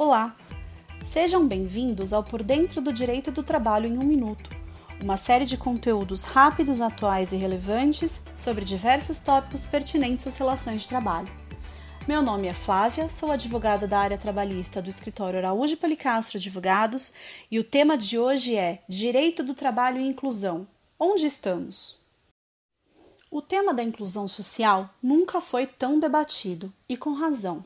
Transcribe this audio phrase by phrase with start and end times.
[0.00, 0.36] Olá!
[1.04, 4.48] Sejam bem-vindos ao Por Dentro do Direito do Trabalho em um Minuto,
[5.02, 10.88] uma série de conteúdos rápidos, atuais e relevantes sobre diversos tópicos pertinentes às relações de
[10.88, 11.28] trabalho.
[12.06, 17.10] Meu nome é Flávia, sou advogada da área trabalhista do escritório Araújo Policastro Advogados
[17.50, 20.64] e o tema de hoje é Direito do Trabalho e Inclusão.
[20.96, 21.98] Onde estamos?
[23.32, 27.64] O tema da inclusão social nunca foi tão debatido, e com razão.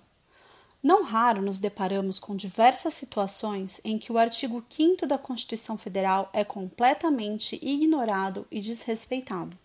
[0.82, 6.28] Não raro nos deparamos com diversas situações em que o artigo 5 da Constituição Federal
[6.32, 9.56] é completamente ignorado e desrespeitado.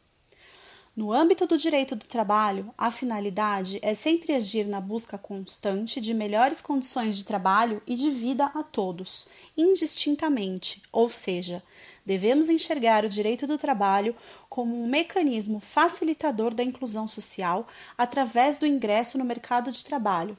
[0.96, 6.14] No âmbito do direito do trabalho, a finalidade é sempre agir na busca constante de
[6.14, 11.64] melhores condições de trabalho e de vida a todos, indistintamente, ou seja,
[12.06, 14.16] devemos enxergar o direito do trabalho
[14.50, 20.38] como um mecanismo facilitador da inclusão social através do ingresso no mercado de trabalho,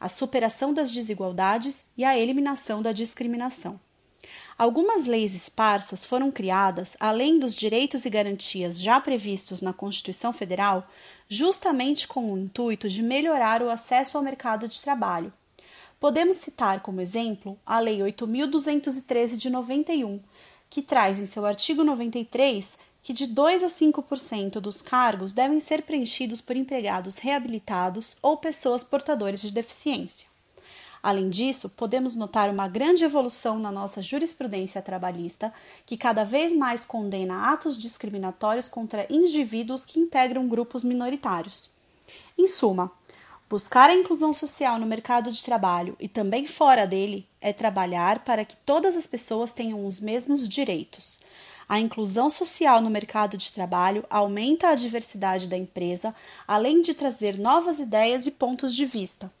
[0.00, 3.78] a superação das desigualdades e a eliminação da discriminação.
[4.56, 10.88] Algumas leis esparsas foram criadas, além dos direitos e garantias já previstos na Constituição Federal,
[11.28, 15.32] justamente com o intuito de melhorar o acesso ao mercado de trabalho.
[15.98, 20.20] Podemos citar como exemplo a Lei 8.213 de 91,
[20.68, 25.82] que traz em seu artigo 93 que de 2 a 5% dos cargos devem ser
[25.82, 30.28] preenchidos por empregados reabilitados ou pessoas portadoras de deficiência.
[31.02, 35.52] Além disso, podemos notar uma grande evolução na nossa jurisprudência trabalhista,
[35.86, 41.70] que cada vez mais condena atos discriminatórios contra indivíduos que integram grupos minoritários.
[42.36, 42.92] Em suma,
[43.50, 48.44] Buscar a inclusão social no mercado de trabalho e também fora dele é trabalhar para
[48.44, 51.18] que todas as pessoas tenham os mesmos direitos.
[51.70, 56.12] A inclusão social no mercado de trabalho aumenta a diversidade da empresa,
[56.44, 59.32] além de trazer novas ideias e pontos de vista.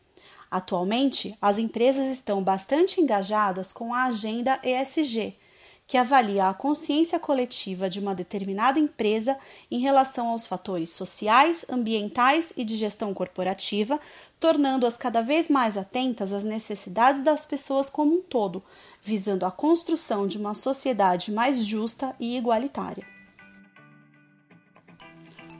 [0.48, 5.36] Atualmente, as empresas estão bastante engajadas com a agenda ESG,
[5.90, 9.36] que avalia a consciência coletiva de uma determinada empresa
[9.68, 13.98] em relação aos fatores sociais, ambientais e de gestão corporativa,
[14.38, 18.62] tornando-as cada vez mais atentas às necessidades das pessoas como um todo,
[19.02, 23.04] visando a construção de uma sociedade mais justa e igualitária.